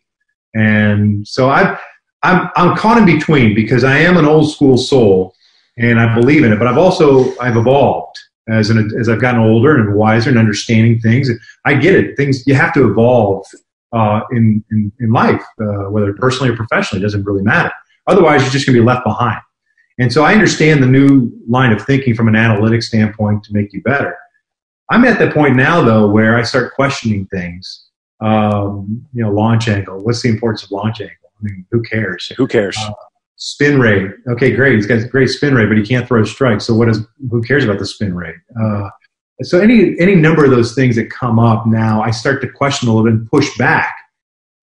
[0.55, 1.79] And so I've,
[2.23, 5.35] I'm, I'm caught in between because I am an old school soul
[5.77, 9.41] and I believe in it, but I've also, I've evolved as an, as I've gotten
[9.41, 11.31] older and wiser and understanding things.
[11.65, 12.17] I get it.
[12.17, 13.47] Things, you have to evolve
[13.93, 17.73] uh, in, in, in life, uh, whether personally or professionally, it doesn't really matter.
[18.07, 19.41] Otherwise, you're just going to be left behind.
[19.99, 23.73] And so I understand the new line of thinking from an analytic standpoint to make
[23.73, 24.17] you better.
[24.91, 27.87] I'm at the point now, though, where I start questioning things.
[28.21, 30.03] Um, you know, launch angle.
[30.03, 31.17] What's the importance of launch angle?
[31.39, 32.31] I mean, who cares?
[32.37, 32.77] Who cares?
[32.79, 32.93] Uh,
[33.37, 34.11] spin rate.
[34.29, 34.75] Okay, great.
[34.77, 36.67] He's got a great spin rate, but he can't throw strikes.
[36.67, 37.01] So what is?
[37.31, 38.37] Who cares about the spin rate?
[38.61, 38.89] Uh,
[39.43, 42.89] so any any number of those things that come up now, I start to question
[42.89, 43.95] a little bit and push back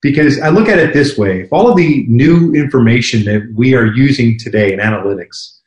[0.02, 3.76] because I look at it this way: if all of the new information that we
[3.76, 5.58] are using today in analytics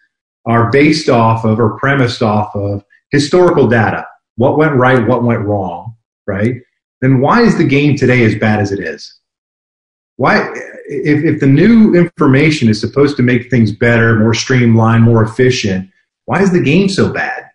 [0.47, 5.45] are based off of or premised off of historical data, what went right, what went
[5.45, 5.95] wrong,
[6.27, 6.57] right?
[7.01, 9.21] Then why is the game today as bad as it is?
[10.17, 10.49] Why,
[10.87, 15.91] if, if the new information is supposed to make things better, more streamlined, more efficient,
[16.27, 17.51] why is the game so bad?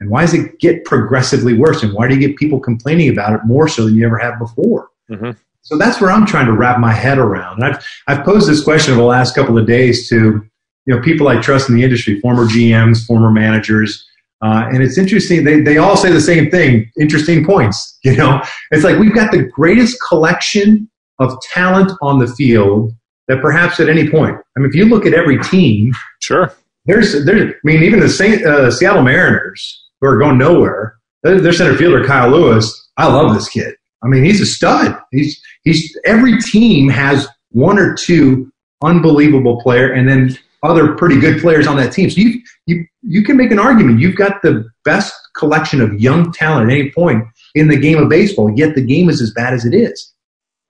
[0.00, 1.82] And why does it get progressively worse?
[1.82, 4.38] And why do you get people complaining about it more so than you ever have
[4.38, 4.90] before?
[5.10, 5.32] Mm-hmm.
[5.62, 7.62] So that's where I'm trying to wrap my head around.
[7.62, 10.48] And I've, I've posed this question over the last couple of days to
[10.86, 14.08] you know people I trust in the industry, former GMs, former managers,
[14.40, 15.44] uh, and it's interesting.
[15.44, 16.90] They they all say the same thing.
[16.98, 17.96] Interesting points.
[18.04, 22.92] You know, it's like we've got the greatest collection of talent on the field
[23.28, 24.36] that perhaps at any point.
[24.56, 26.52] I mean, if you look at every team, Sure.
[26.86, 27.48] there's there.
[27.48, 30.96] I mean, even the Saint, uh, Seattle Mariners who are going nowhere.
[31.22, 32.88] Their, their center fielder Kyle Lewis.
[32.96, 33.74] I love this kid.
[34.02, 34.96] I mean, he's a stud.
[35.10, 38.50] He's he's every team has one or two
[38.82, 42.08] unbelievable player, and then other pretty good players on that team.
[42.10, 44.00] So you you you can make an argument.
[44.00, 48.08] You've got the best collection of young talent at any point in the game of
[48.08, 48.52] baseball.
[48.56, 50.12] Yet the game is as bad as it is.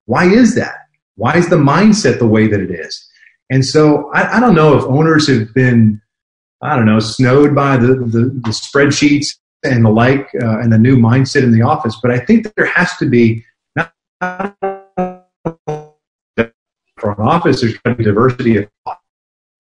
[0.09, 0.87] Why is that?
[1.17, 3.07] Why is the mindset the way that it is?
[3.51, 6.01] And so I, I don't know if owners have been,
[6.63, 10.79] I don't know, snowed by the, the, the spreadsheets and the like uh, and the
[10.79, 13.45] new mindset in the office, but I think there has to be
[13.77, 13.93] not
[16.97, 19.01] for an office, there's got to be diversity of thought.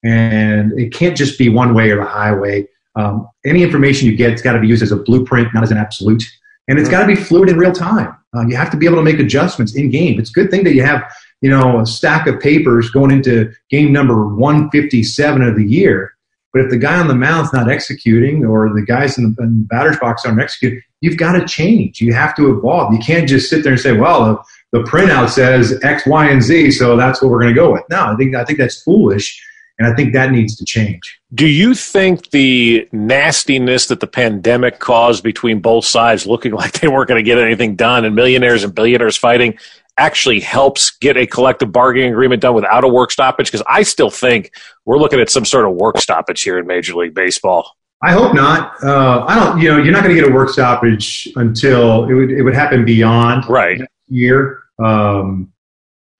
[0.02, 2.66] And it can't just be one way or the highway.
[2.96, 5.70] Um, any information you get, it's got to be used as a blueprint, not as
[5.70, 6.22] an absolute.
[6.68, 8.16] And it's got to be fluid in real time.
[8.36, 10.18] Uh, you have to be able to make adjustments in game.
[10.18, 11.02] It's a good thing that you have,
[11.40, 16.14] you know, a stack of papers going into game number 157 of the year.
[16.52, 19.62] But if the guy on the mound's not executing or the guys in the, in
[19.62, 22.00] the batter's box aren't executing, you've got to change.
[22.00, 22.92] You have to evolve.
[22.92, 24.24] You can't just sit there and say, well,
[24.72, 27.72] the, the printout says X, Y, and Z, so that's what we're going to go
[27.72, 27.84] with.
[27.90, 29.42] No, I think, I think that's foolish.
[29.78, 31.20] And I think that needs to change.
[31.34, 36.88] Do you think the nastiness that the pandemic caused between both sides, looking like they
[36.88, 39.58] weren't going to get anything done, and millionaires and billionaires fighting,
[39.96, 43.46] actually helps get a collective bargaining agreement done without a work stoppage?
[43.46, 44.52] Because I still think
[44.84, 47.76] we're looking at some sort of work stoppage here in Major League Baseball.
[48.02, 48.82] I hope not.
[48.82, 49.60] Uh, I don't.
[49.60, 52.54] You know, you're not going to get a work stoppage until it would it would
[52.54, 54.60] happen beyond right year.
[54.78, 55.52] Um,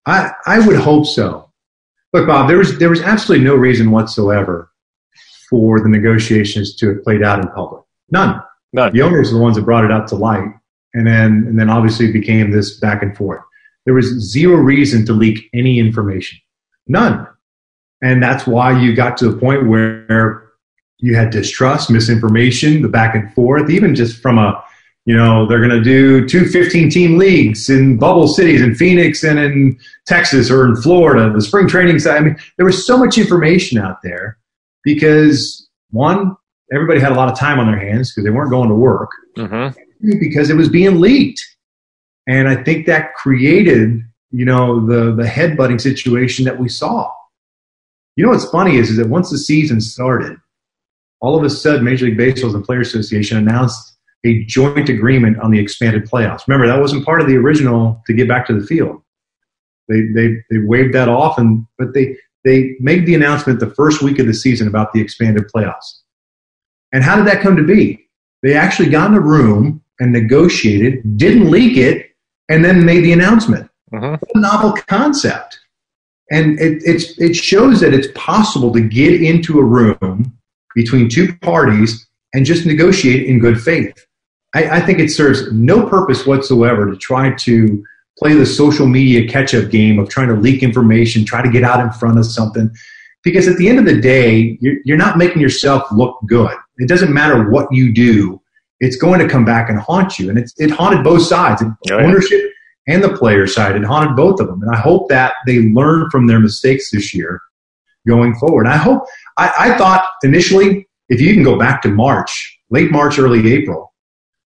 [0.07, 1.48] I I would hope so.
[2.13, 4.71] Look, Bob, there was there was absolutely no reason whatsoever
[5.51, 7.83] for the negotiations to have played out in public.
[8.11, 8.43] None.
[8.73, 8.93] None.
[8.93, 10.49] The owners are the ones that brought it out to light,
[10.95, 13.43] and then and then obviously became this back and forth.
[13.85, 16.39] There was zero reason to leak any information.
[16.87, 17.27] None.
[18.03, 20.53] And that's why you got to the point where
[20.99, 24.63] you had distrust, misinformation, the back and forth, even just from a,
[25.09, 29.25] you know, they're going to do two 15 team leagues in bubble cities in Phoenix
[29.25, 32.19] and in Texas or in Florida, the spring training side.
[32.19, 34.37] I mean, there was so much information out there
[34.85, 36.37] because one,
[36.71, 39.09] everybody had a lot of time on their hands because they weren't going to work
[39.39, 40.19] mm-hmm.
[40.21, 41.43] because it was being leaked.
[42.27, 47.11] And I think that created, you know, the, the headbutting situation that we saw.
[48.17, 50.37] You know what's funny is, is that once the season started,
[51.21, 53.95] all of a sudden Major League Baseball and Players Association announced
[54.25, 56.47] a joint agreement on the expanded playoffs.
[56.49, 59.03] Remember, that wasn't part of the original to get back to the field.
[59.89, 64.03] They, they, they waved that off, and but they, they made the announcement the first
[64.03, 66.01] week of the season about the expanded playoffs.
[66.93, 68.07] And how did that come to be?
[68.43, 72.11] They actually got in a room and negotiated, didn't leak it,
[72.49, 73.71] and then made the announcement.
[73.93, 74.11] Mm-hmm.
[74.11, 75.59] What a novel concept.
[76.31, 80.39] And it, it's, it shows that it's possible to get into a room
[80.75, 84.07] between two parties and just negotiate in good faith.
[84.55, 87.85] I, I think it serves no purpose whatsoever to try to
[88.19, 91.63] play the social media catch up game of trying to leak information, try to get
[91.63, 92.71] out in front of something.
[93.23, 96.57] Because at the end of the day, you're, you're not making yourself look good.
[96.79, 98.41] It doesn't matter what you do,
[98.81, 100.31] it's going to come back and haunt you.
[100.31, 101.97] And it's, it haunted both sides Oh, yeah.
[101.97, 102.41] ownership
[102.87, 103.77] and the player side.
[103.77, 104.63] It haunted both of them.
[104.63, 107.41] And I hope that they learn from their mistakes this year
[108.07, 108.67] going forward.
[108.67, 109.05] I hope,
[109.37, 113.88] I, I thought initially, if you can go back to March, late March, early April,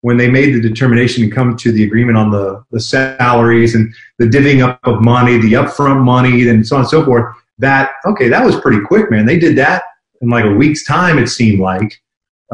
[0.06, 3.92] when they made the determination to come to the agreement on the, the salaries and
[4.20, 7.90] the divvying up of money, the upfront money, and so on and so forth, that,
[8.06, 9.26] okay, that was pretty quick, man.
[9.26, 9.82] They did that
[10.20, 12.00] in like a week's time, it seemed like.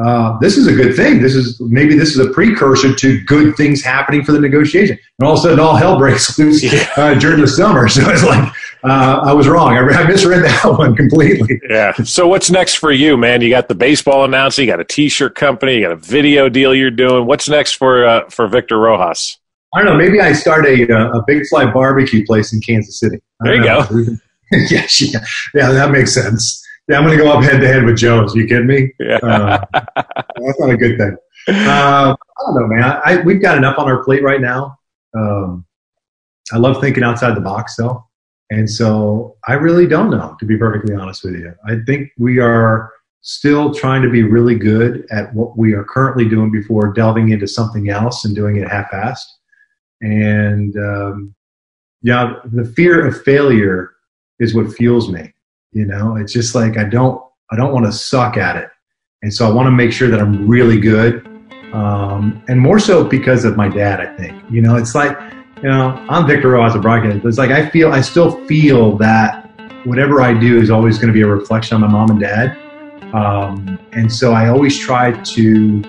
[0.03, 1.21] Uh, this is a good thing.
[1.21, 4.97] This is maybe this is a precursor to good things happening for the negotiation.
[5.19, 6.65] And all of a sudden, all hell breaks loose
[6.97, 7.87] uh, during the summer.
[7.93, 8.51] So it's like
[8.83, 9.77] uh, I was wrong.
[9.77, 11.61] I, I misread that one completely.
[11.69, 11.93] Yeah.
[11.93, 13.41] So what's next for you, man?
[13.41, 16.75] You got the baseball announcing, you got a T-shirt company, you got a video deal
[16.75, 17.25] you're doing.
[17.25, 19.37] What's next for uh, for Victor Rojas?
[19.73, 19.97] I don't know.
[19.97, 23.19] Maybe I start a uh, a big fly barbecue place in Kansas City.
[23.39, 23.87] There you know.
[24.51, 25.19] yeah, yeah,
[25.55, 26.61] yeah, that makes sense.
[26.89, 28.35] Yeah, I'm going to go up head to head with Jones.
[28.35, 28.91] You kidding me?
[28.99, 29.15] Yeah.
[29.17, 31.15] Uh, that's not a good thing.
[31.47, 33.01] Uh, I don't know, man.
[33.05, 34.77] I, we've got enough on our plate right now.
[35.15, 35.65] Um,
[36.51, 38.05] I love thinking outside the box, though.
[38.53, 41.55] And so I really don't know, to be perfectly honest with you.
[41.67, 42.91] I think we are
[43.21, 47.47] still trying to be really good at what we are currently doing before delving into
[47.47, 49.25] something else and doing it half-assed.
[50.01, 51.33] And um,
[52.03, 53.91] yeah, the fear of failure
[54.39, 55.33] is what fuels me.
[55.71, 57.19] You know, it's just like I don't
[57.51, 58.69] I don't want to suck at it,
[59.23, 61.25] and so I want to make sure that I'm really good,
[61.73, 63.99] um, and more so because of my dad.
[63.99, 65.17] I think you know, it's like
[65.63, 67.25] you know, I'm Victor Rojas a broadcaster.
[67.25, 69.49] It's like I feel I still feel that
[69.85, 72.57] whatever I do is always going to be a reflection on my mom and dad,
[73.13, 75.81] um, and so I always try to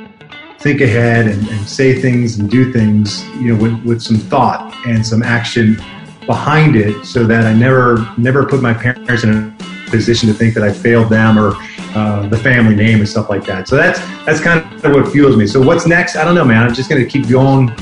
[0.60, 4.72] think ahead and, and say things and do things, you know, with, with some thought
[4.86, 5.76] and some action
[6.24, 10.54] behind it, so that I never never put my parents in a position to think
[10.54, 11.56] that I failed them or
[11.96, 13.66] uh, the family name and stuff like that.
[13.66, 15.48] So that's that's kind of what fuels me.
[15.48, 16.14] So what's next?
[16.14, 16.62] I don't know, man.
[16.62, 17.74] I'm just going to keep going.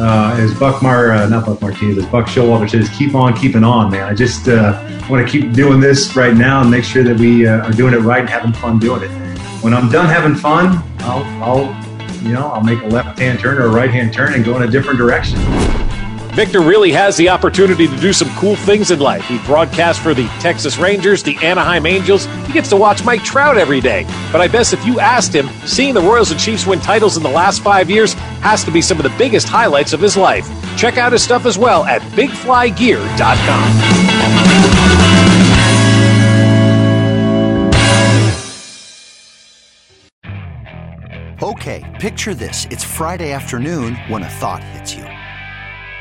[0.00, 3.62] Uh, as Buck Mar, uh, not Buck Martinez, as Buck Showalter says, keep on keeping
[3.62, 4.08] on, man.
[4.08, 7.46] I just uh, want to keep doing this right now and make sure that we
[7.46, 9.10] uh, are doing it right and having fun doing it.
[9.62, 11.90] When I'm done having fun, I'll, I'll
[12.22, 14.70] you know, I'll make a left-hand turn or a right-hand turn and go in a
[14.70, 15.38] different direction.
[16.34, 19.24] Victor really has the opportunity to do some cool things in life.
[19.24, 22.26] He broadcasts for the Texas Rangers, the Anaheim Angels.
[22.46, 24.04] He gets to watch Mike Trout every day.
[24.30, 27.24] But I guess if you asked him, seeing the Royals and Chiefs win titles in
[27.24, 30.48] the last five years has to be some of the biggest highlights of his life.
[30.76, 35.00] Check out his stuff as well at bigflygear.com.
[41.42, 42.66] Okay, picture this.
[42.70, 45.04] It's Friday afternoon when a thought hits you.